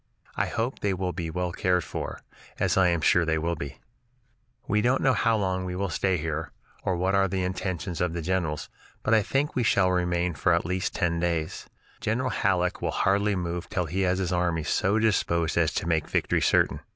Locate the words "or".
6.81-6.95